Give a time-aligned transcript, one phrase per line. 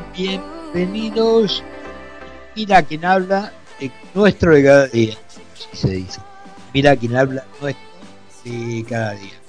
[0.00, 1.62] bienvenidos.
[2.56, 3.52] Mira quién habla,
[4.14, 5.14] nuestro de cada día,
[5.54, 6.20] así se dice.
[6.72, 7.92] Mira quién habla, nuestro
[8.44, 9.40] de cada día.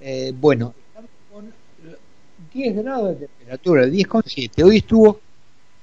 [0.00, 1.52] Eh, bueno, estamos con
[2.52, 4.64] 10 grados de temperatura, 10,7.
[4.64, 5.20] Hoy estuvo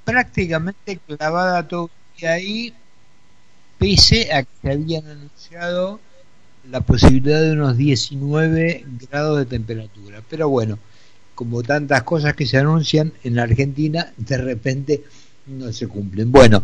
[0.03, 2.73] prácticamente clavada todo el día ahí,
[3.77, 5.99] pese a que habían anunciado
[6.69, 10.21] la posibilidad de unos 19 grados de temperatura.
[10.29, 10.79] Pero bueno,
[11.41, 15.03] como tantas cosas que se anuncian en Argentina, de repente
[15.47, 16.31] no se cumplen.
[16.31, 16.61] Bueno,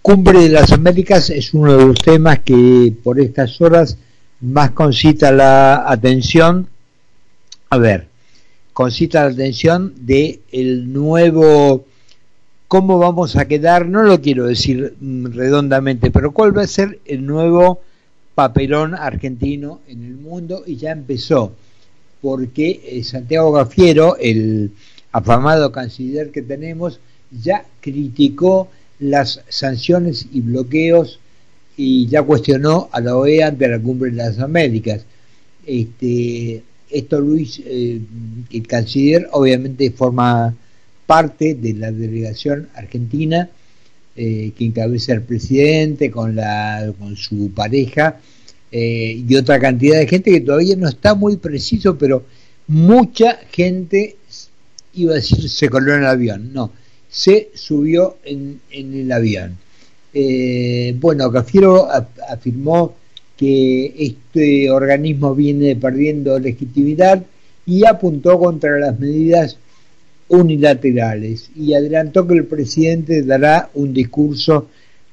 [0.00, 3.98] Cumbre de las Américas es uno de los temas que por estas horas
[4.40, 6.68] más concita la atención.
[7.68, 8.08] A ver,
[8.72, 11.84] concita la atención de el nuevo
[12.66, 17.26] cómo vamos a quedar, no lo quiero decir redondamente, pero cuál va a ser el
[17.26, 17.82] nuevo
[18.34, 21.52] papelón argentino en el mundo y ya empezó
[22.24, 24.70] porque eh, Santiago Gafiero, el
[25.12, 26.98] afamado canciller que tenemos,
[27.30, 31.20] ya criticó las sanciones y bloqueos
[31.76, 35.04] y ya cuestionó a la OEA ante la cumbre de las Américas.
[35.66, 38.00] Este, esto Luis, eh,
[38.50, 40.54] el canciller, obviamente forma
[41.04, 43.50] parte de la delegación argentina
[44.16, 48.18] eh, que encabeza el presidente con, la, con su pareja
[48.76, 52.24] eh, y otra cantidad de gente que todavía no está muy preciso, pero
[52.66, 54.16] mucha gente,
[54.94, 56.72] iba a decir, se coló en el avión, no,
[57.08, 59.56] se subió en, el avión.
[60.12, 61.86] Eh, bueno, Cafiero
[62.28, 62.96] afirmó
[63.36, 67.24] que este organismo viene perdiendo legitimidad
[67.64, 69.56] y apuntó contra las medidas
[70.26, 74.68] unilaterales y adelantó que el presidente dará un discurso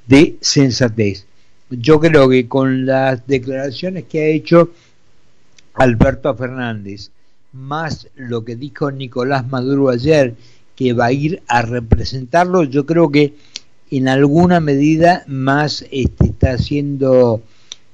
[0.08, 1.28] de sensatez
[1.72, 4.72] yo creo que con las declaraciones que ha hecho
[5.73, 7.11] Alberto Fernández,
[7.53, 10.36] más lo que dijo Nicolás Maduro ayer,
[10.75, 13.36] que va a ir a representarlo, yo creo que
[13.89, 17.42] en alguna medida más este, está haciendo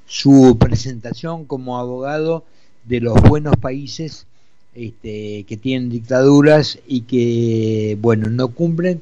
[0.06, 2.46] su presentación como abogado
[2.86, 4.26] de los buenos países
[4.74, 9.02] este, que tienen dictaduras y que, bueno, no cumplen.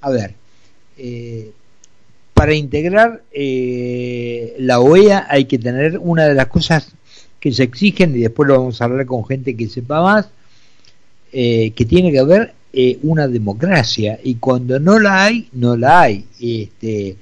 [0.00, 0.34] A ver,
[0.96, 1.52] eh,
[2.38, 6.92] para integrar eh, la OEA hay que tener una de las cosas
[7.40, 10.28] que se exigen, y después lo vamos a hablar con gente que sepa más,
[11.32, 16.02] eh, que tiene que haber eh, una democracia, y cuando no la hay, no la
[16.02, 16.26] hay.
[16.40, 17.16] Este,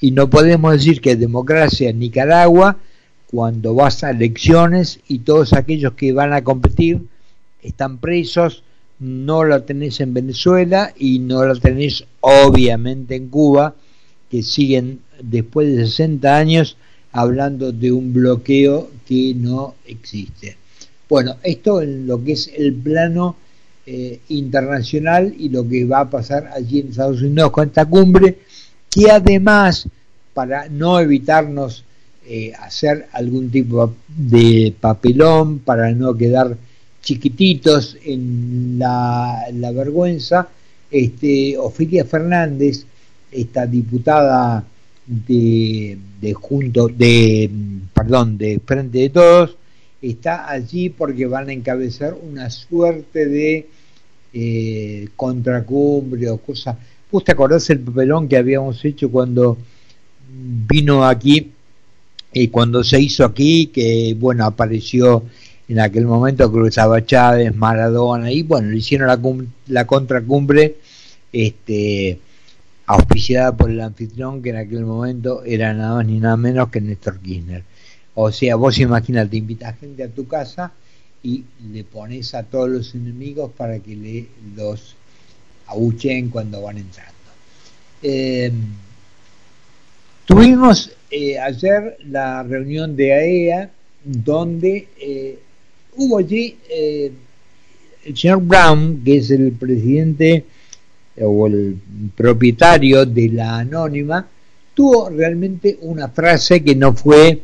[0.00, 2.76] y no podemos decir que democracia en Nicaragua
[3.30, 7.02] cuando vas a elecciones y todos aquellos que van a competir
[7.62, 8.64] están presos,
[8.98, 13.76] no la tenés en Venezuela y no la tenés obviamente en Cuba,
[14.30, 16.76] que siguen después de 60 años
[17.12, 20.56] hablando de un bloqueo que no existe.
[21.08, 23.36] Bueno, esto en lo que es el plano
[23.86, 28.38] eh, internacional y lo que va a pasar allí en Estados Unidos con esta cumbre,
[28.90, 29.88] que además,
[30.34, 31.84] para no evitarnos
[32.26, 36.56] eh, hacer algún tipo de papelón, para no quedar
[37.00, 40.48] chiquititos en la, vergüenza,
[40.90, 42.84] este, Ofelia Fernández,
[43.30, 44.64] esta diputada
[45.06, 47.50] de, de junto de
[47.94, 49.56] perdón de frente de todos
[50.02, 53.68] está allí porque van a encabezar una suerte de
[54.32, 56.78] eh, contracumbre o cosa.
[57.10, 59.56] ¿Vos te acordás el papelón que habíamos hecho cuando
[60.28, 61.52] vino aquí
[62.32, 65.22] eh, cuando se hizo aquí que bueno apareció
[65.68, 69.18] en aquel momento cruzaba Chávez, Maradona y bueno le hicieron la,
[69.68, 70.76] la contracumbre
[71.32, 72.18] este
[72.86, 76.80] auspiciada por el anfitrión que en aquel momento era nada más ni nada menos que
[76.80, 77.64] Néstor Kirchner.
[78.14, 80.72] O sea, vos imagínate, invitas gente a tu casa
[81.22, 84.96] y le pones a todos los enemigos para que le, los
[85.66, 87.12] abuchen cuando van entrando.
[88.02, 88.52] Eh,
[90.24, 93.70] tuvimos eh, ayer la reunión de AEA
[94.04, 95.38] donde eh,
[95.96, 100.44] hubo allí el señor Brown, que es el presidente
[101.20, 101.76] o el
[102.14, 104.26] propietario de la anónima,
[104.74, 107.40] tuvo realmente una frase que no fue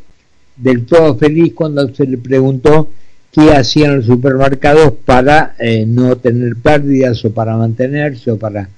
[0.57, 2.91] del todo feliz cuando se le preguntó
[3.33, 8.69] qué hacían los supermercados para eh, no tener pérdidas o para mantenerse o para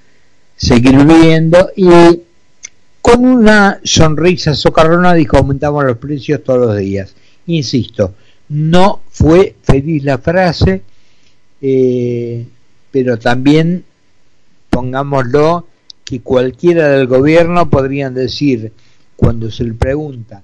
[0.57, 1.89] seguir viviendo y
[3.01, 7.15] con una sonrisa socarrona dijo aumentamos los precios todos los días.
[7.47, 8.15] Insisto,
[8.49, 10.83] no fue feliz la frase,
[11.61, 12.47] eh,
[12.91, 13.85] pero también
[14.75, 15.69] pongámoslo,
[16.05, 18.73] que cualquiera del gobierno podrían decir,
[19.15, 20.43] cuando se le pregunta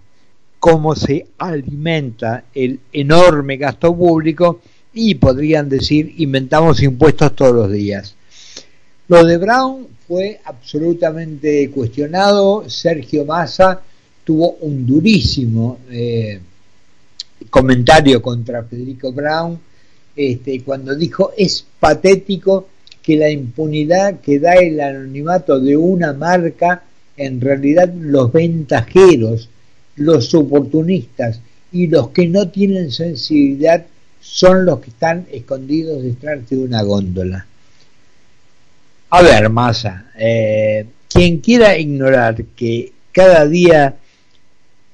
[0.60, 4.60] cómo se alimenta el enorme gasto público,
[4.92, 8.14] y podrían decir, inventamos impuestos todos los días.
[9.08, 12.68] Lo de Brown fue absolutamente cuestionado.
[12.68, 13.80] Sergio Massa
[14.24, 16.40] tuvo un durísimo eh,
[17.48, 19.58] comentario contra Federico Brown
[20.14, 22.66] este, cuando dijo es patético
[23.10, 26.84] que la impunidad que da el anonimato de una marca,
[27.16, 29.48] en realidad los ventajeros,
[29.96, 31.40] los oportunistas
[31.72, 33.84] y los que no tienen sensibilidad
[34.20, 37.46] son los que están escondidos detrás de una góndola.
[39.10, 43.96] A ver, Massa, eh, quien quiera ignorar que cada día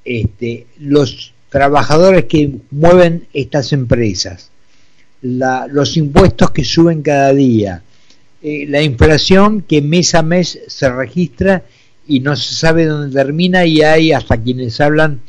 [0.06, 4.48] este, los trabajadores que mueven estas empresas,
[5.20, 7.82] los impuestos que suben cada día,
[8.48, 11.64] eh, la inflación que mes a mes se registra
[12.06, 15.20] y no se sabe dónde termina y hay hasta quienes hablan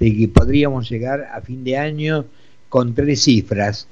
[0.00, 2.24] de que podríamos llegar a fin de año
[2.68, 3.86] con tres cifras.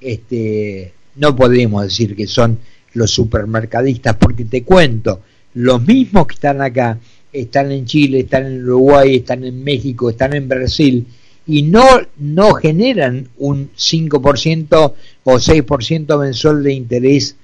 [0.00, 2.60] Este, no podemos decir que son
[2.92, 5.22] los supermercadistas porque te cuento,
[5.54, 7.00] los mismos que están acá
[7.32, 11.04] están en Chile, están en Uruguay, están en México, están en Brasil
[11.48, 11.84] y no,
[12.16, 14.94] no generan un 5%
[15.24, 17.36] o 6% mensual de interés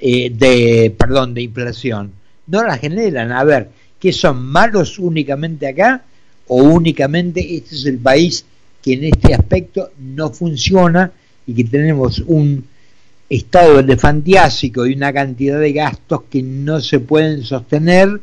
[0.00, 2.12] eh, de, perdón, de inflación.
[2.46, 3.32] No la generan.
[3.32, 3.68] A ver,
[3.98, 6.04] ¿qué son malos únicamente acá
[6.46, 8.44] o únicamente este es el país
[8.82, 11.12] que en este aspecto no funciona
[11.46, 12.64] y que tenemos un
[13.28, 18.20] estado elefantiásico y una cantidad de gastos que no se pueden sostener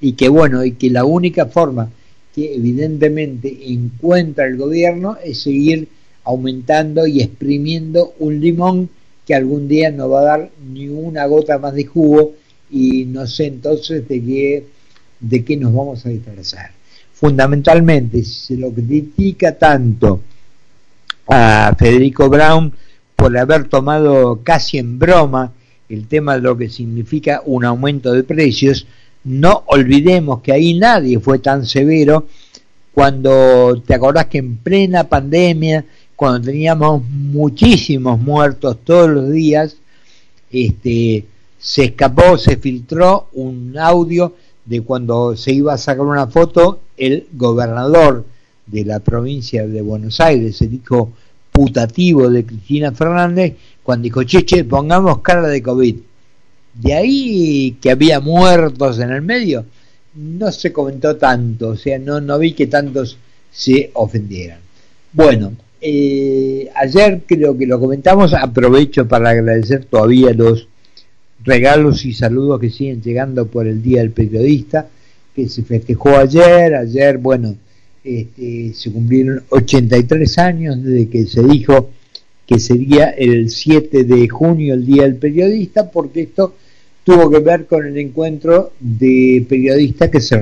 [0.00, 1.88] y que bueno, y que la única forma
[2.34, 5.88] que evidentemente encuentra el gobierno es seguir
[6.24, 8.90] aumentando y exprimiendo un limón
[9.32, 12.34] que algún día no va a dar ni una gota más de jugo
[12.70, 14.66] y no sé entonces de qué,
[15.20, 16.72] de qué nos vamos a disfrazar.
[17.14, 20.20] Fundamentalmente, si se lo critica tanto
[21.26, 22.74] a Federico Brown
[23.16, 25.54] por haber tomado casi en broma
[25.88, 28.86] el tema de lo que significa un aumento de precios,
[29.24, 32.26] no olvidemos que ahí nadie fue tan severo
[32.92, 35.86] cuando te acordás que en plena pandemia
[36.22, 39.74] cuando teníamos muchísimos muertos todos los días,
[40.52, 41.24] este,
[41.58, 47.26] se escapó, se filtró un audio de cuando se iba a sacar una foto el
[47.32, 48.24] gobernador
[48.66, 51.10] de la provincia de Buenos Aires, el hijo
[51.50, 55.96] putativo de Cristina Fernández, cuando dijo, che, pongamos cara de COVID.
[56.74, 59.64] De ahí que había muertos en el medio,
[60.14, 63.18] no se comentó tanto, o sea, no, no vi que tantos
[63.50, 64.60] se ofendieran.
[65.12, 70.68] Bueno, eh, ayer creo que lo comentamos, aprovecho para agradecer todavía los
[71.44, 74.88] regalos y saludos que siguen llegando por el Día del Periodista,
[75.34, 77.56] que se festejó ayer, ayer, bueno,
[78.04, 81.90] este, se cumplieron 83 años desde que se dijo
[82.46, 86.54] que sería el 7 de junio el Día del Periodista, porque esto
[87.02, 90.38] tuvo que ver con el encuentro de periodistas que se,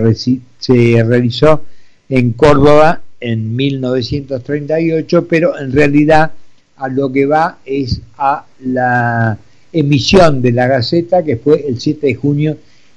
[0.59, 1.63] se realizó
[2.11, 6.33] en Córdoba en 1938, pero en realidad
[6.77, 9.39] a lo que va es a la
[9.73, 12.57] emisión de la Gaceta, que fue el 7 de junio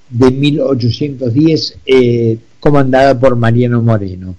[0.10, 4.36] de 1810, eh, comandada por Mariano Moreno.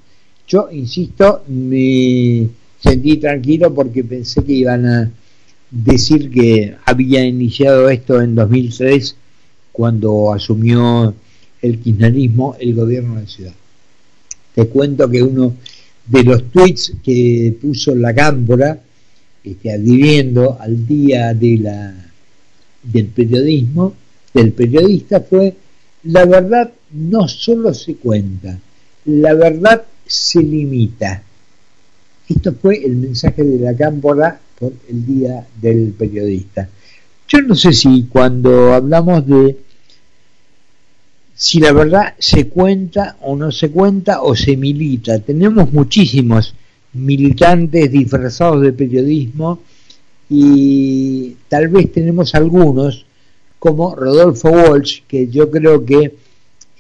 [0.47, 2.49] Yo, insisto, me
[2.81, 5.11] sentí tranquilo porque pensé que iban a
[5.71, 9.17] decir que había iniciado esto en 2003,
[9.73, 11.15] cuando asumió
[11.61, 13.55] el kirchnerismo el gobierno de la ciudad.
[14.55, 15.55] Te cuento que uno
[16.07, 18.79] de los tweets que puso la Cámpora,
[19.43, 21.95] este, adhiriendo al día de la,
[22.83, 23.95] del periodismo,
[24.33, 25.55] del periodista, fue
[26.05, 28.59] la verdad no solo se cuenta,
[29.07, 31.23] la verdad se limita.
[32.29, 36.69] Esto fue el mensaje de la Cámpora por el día del periodista.
[37.29, 39.57] Yo no sé si cuando hablamos de
[41.35, 45.19] si la verdad se cuenta o no se cuenta o se milita.
[45.19, 46.55] Tenemos muchísimos
[46.93, 49.61] militantes disfrazados de periodismo
[50.31, 53.05] y tal vez tenemos algunos
[53.59, 56.15] como Rodolfo Walsh que yo creo que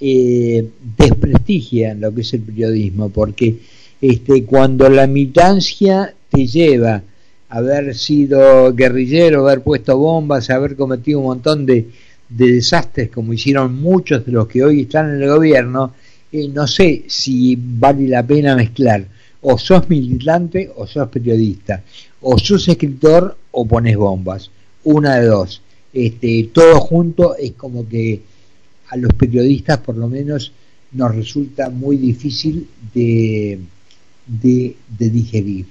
[0.00, 3.56] eh, desprestigian lo que es el periodismo porque
[4.00, 7.02] este, cuando la militancia te lleva
[7.48, 11.88] a haber sido guerrillero, haber puesto bombas, haber cometido un montón de,
[12.28, 15.94] de desastres como hicieron muchos de los que hoy están en el gobierno,
[16.32, 19.06] eh, no sé si vale la pena mezclar.
[19.42, 21.82] O sos militante o sos periodista.
[22.22, 24.50] O sos escritor o pones bombas.
[24.84, 25.60] Una de dos.
[25.92, 28.20] Este, todo junto es como que
[28.88, 30.52] a los periodistas por lo menos
[30.92, 33.58] nos resulta muy difícil de,
[34.26, 35.66] de, digerir.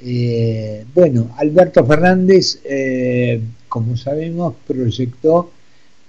[0.00, 5.50] Eh, bueno, Alberto Fernández, eh, como sabemos, proyectó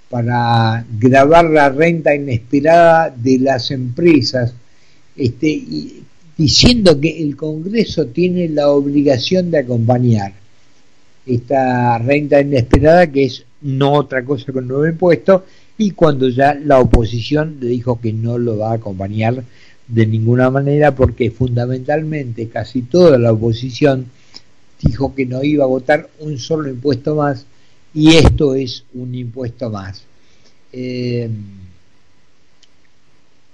[0.08, 4.54] para grabar la renta inesperada de las empresas,
[5.16, 5.62] este,
[6.36, 10.32] diciendo que el Congreso tiene la obligación de acompañar
[11.26, 15.44] esta renta inesperada, que es no otra cosa que un nuevo impuesto,
[15.78, 19.42] y cuando ya la oposición le dijo que no lo va a acompañar
[19.88, 24.06] de ninguna manera, porque fundamentalmente casi toda la oposición
[24.80, 27.46] dijo que no iba a votar un solo impuesto más,
[27.96, 30.02] y esto es un impuesto más.
[30.70, 31.30] Eh,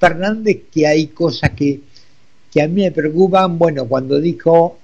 [0.01, 1.81] Fernández, que hay cosas que,
[2.53, 4.79] que a mí me preocupan, bueno, cuando dijo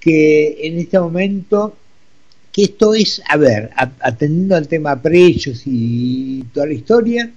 [0.00, 1.76] que en este momento
[2.50, 7.30] que esto es, a ver, atendiendo al tema precios y toda la historia,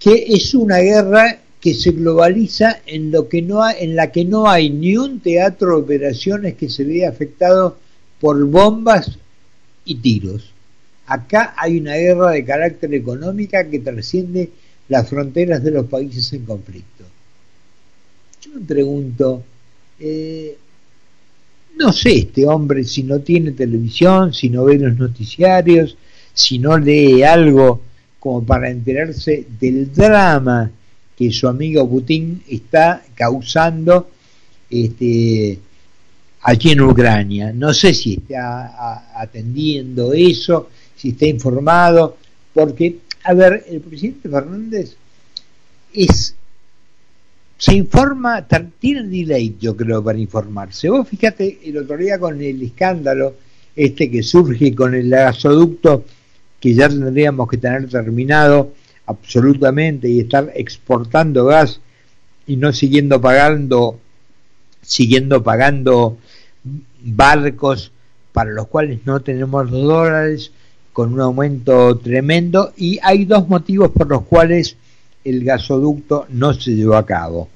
[0.00, 4.48] que es una guerra que se globaliza en lo que no en la que no
[4.48, 7.78] hay ni un teatro de operaciones que se vea afectado
[8.20, 9.18] por bombas
[9.88, 10.52] y tiros.
[11.06, 14.50] Acá hay una guerra de carácter económica que trasciende
[14.88, 17.04] las fronteras de los países en conflicto.
[18.42, 19.42] Yo me pregunto,
[19.98, 20.56] eh,
[21.78, 25.96] no sé este hombre si no tiene televisión, si no ve los noticiarios,
[26.34, 27.80] si no lee algo
[28.20, 30.70] como para enterarse del drama
[31.16, 34.10] que su amigo Putin está causando
[34.68, 35.58] este,
[36.42, 37.52] aquí en Ucrania.
[37.52, 42.16] No sé si está atendiendo eso, si está informado,
[42.52, 44.96] porque, a ver, el presidente Fernández
[45.92, 46.34] es
[47.58, 48.46] se informa,
[48.78, 50.88] tiene delay yo creo para informarse.
[50.88, 53.34] Vos fíjate el otro día con el escándalo
[53.74, 56.04] este que surge con el gasoducto
[56.60, 58.74] que ya tendríamos que tener terminado
[59.06, 61.80] absolutamente y estar exportando gas
[62.46, 63.98] y no siguiendo pagando
[64.88, 66.16] siguiendo pagando
[67.04, 67.92] barcos
[68.32, 70.50] para los cuales no tenemos dólares
[70.94, 74.76] con un aumento tremendo y hay dos motivos por los cuales
[75.24, 77.48] el gasoducto no se llevó a cabo.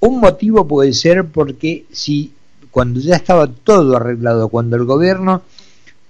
[0.00, 2.32] Un motivo puede ser porque si
[2.72, 5.42] cuando ya estaba todo arreglado, cuando el gobierno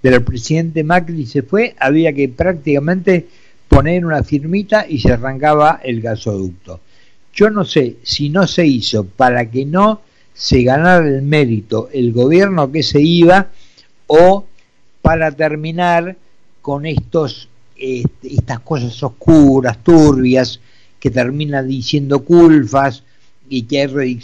[0.01, 3.27] del presidente Macri se fue, había que prácticamente
[3.67, 6.81] poner una firmita y se arrancaba el gasoducto.
[7.37, 10.01] Yo no sé si no se hizo para que no
[10.33, 13.49] se ganara el mérito el gobierno que se iba
[14.07, 14.45] o
[15.03, 16.17] para terminar
[16.63, 20.59] con estos este, estas cosas oscuras, turbias,
[20.99, 23.03] que terminan diciendo culfas
[23.47, 24.19] y que hay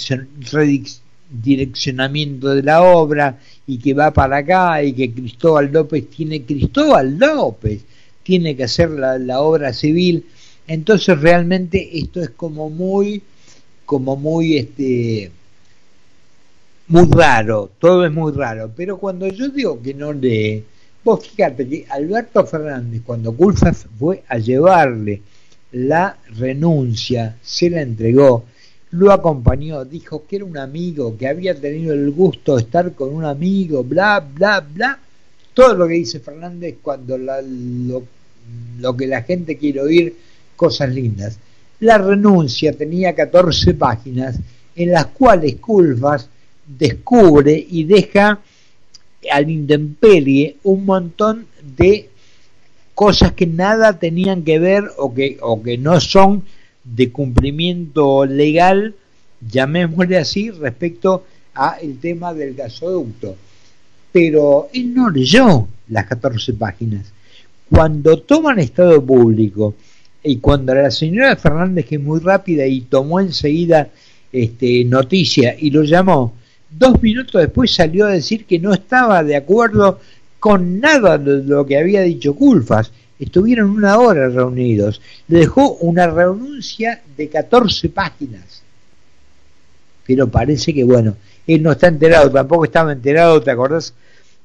[1.32, 7.20] redireccionamiento de la obra y que va para acá y que Cristóbal López tiene, Cristóbal
[7.20, 7.82] López
[8.24, 10.26] tiene que hacer la, la obra civil.
[10.68, 13.22] Entonces realmente esto es como muy,
[13.86, 15.32] como muy, este,
[16.88, 18.72] muy raro, todo es muy raro.
[18.76, 20.64] Pero cuando yo digo que no lee,
[21.04, 25.22] Vos fíjate que Alberto Fernández, cuando Culfas fue a llevarle
[25.74, 28.46] la renuncia, se la entregó,
[28.92, 33.14] lo acompañó, dijo que era un amigo, que había tenido el gusto de estar con
[33.14, 34.98] un amigo, bla, bla, bla.
[35.54, 38.04] Todo lo que dice Fernández cuando lo,
[38.80, 40.16] lo que la gente quiere oír,
[40.64, 41.40] cosas lindas.
[41.82, 44.40] La renuncia tenía 14 páginas
[44.78, 46.30] en las cuales Culfas
[46.66, 48.40] descubre y deja
[49.30, 52.10] al intemperie un montón de
[52.96, 56.44] cosas que nada tenían que ver o que, o que no son
[56.86, 58.96] de cumplimiento legal,
[59.42, 63.36] llamémosle así, respecto a el tema del gasoducto.
[64.14, 67.12] Pero él no leyó las 14 páginas.
[67.70, 69.76] Cuando toman estado público
[70.24, 73.90] y cuando la señora Fernández, que es muy rápida y tomó enseguida
[74.32, 76.34] este, noticia y lo llamó,
[76.70, 80.00] dos minutos después salió a decir que no estaba de acuerdo
[80.40, 82.92] con nada de lo que había dicho Culfas.
[83.20, 85.02] Estuvieron una hora reunidos.
[85.28, 88.64] Le dejó una renuncia de 14 páginas.
[90.06, 91.16] Pero parece que, bueno,
[91.48, 93.94] él no está enterado, tampoco estaba enterado, ¿te acordás?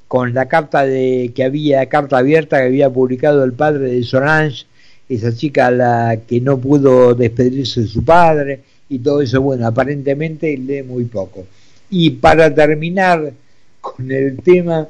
[0.06, 4.66] Con la carta de que había, carta abierta que había publicado el padre de Solange,
[5.08, 10.56] esa chica la que no pudo despedirse de su padre y todo eso, bueno, aparentemente
[10.56, 11.46] lee muy poco.
[11.90, 13.32] Y para terminar
[13.80, 14.88] con el tema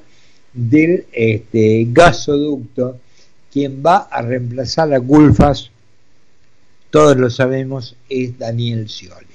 [0.52, 2.98] del este, gasoducto,
[3.52, 5.70] quien va a reemplazar a Gulfas,
[6.90, 9.26] todos lo sabemos, es Daniel Scioli.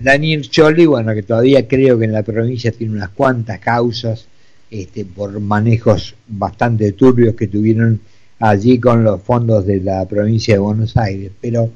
[0.00, 4.26] Daniel Scioli, bueno, que todavía creo que en la provincia tiene unas cuantas causas
[4.70, 8.00] este, por manejos bastante turbios que tuvieron
[8.40, 11.70] allí con los fondos de la provincia de Buenos Aires, pero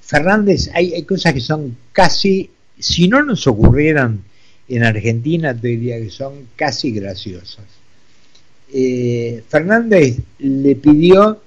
[0.00, 4.22] Fernández, hay, hay cosas que son casi si no nos ocurrieran
[4.68, 7.64] en Argentina, te diría que son casi graciosas.
[8.72, 11.40] eh, Fernández le pidió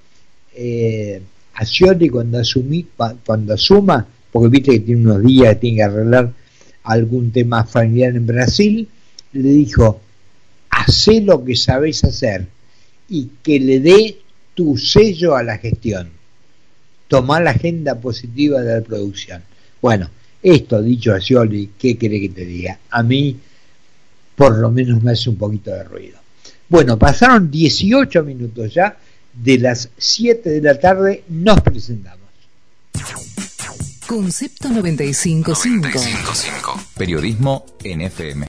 [0.56, 1.22] eh,
[1.54, 2.88] a Scioli cuando, asumí,
[3.26, 6.34] cuando asuma, porque viste que tiene unos días tiene que arreglar
[6.84, 8.88] algún tema familiar en Brasil,
[9.34, 10.02] le dijo,
[10.70, 12.48] hacé lo que sabés hacer
[13.12, 14.18] y que le dé
[14.56, 16.10] tu sello a la gestión.
[17.10, 19.44] Tomar la agenda positiva de la producción.
[19.82, 20.10] Bueno,
[20.42, 22.80] esto dicho a Scioli, ¿qué quiere que te diga?
[22.90, 23.38] A mí,
[24.36, 26.20] por lo menos, me hace un poquito de ruido.
[26.70, 28.98] Bueno, pasaron 18 minutos ya
[29.34, 32.22] de las 7 de la tarde, nos presentamos.
[34.08, 35.52] Concepto 955.
[35.52, 36.84] 955.
[36.98, 38.40] Periodismo NFM.